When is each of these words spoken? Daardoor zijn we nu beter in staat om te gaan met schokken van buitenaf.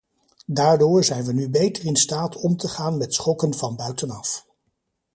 Daardoor 0.45 1.03
zijn 1.03 1.25
we 1.25 1.33
nu 1.33 1.49
beter 1.49 1.85
in 1.85 1.95
staat 1.95 2.35
om 2.35 2.57
te 2.57 2.67
gaan 2.67 2.97
met 2.97 3.13
schokken 3.13 3.53
van 3.53 3.75
buitenaf. 3.75 4.47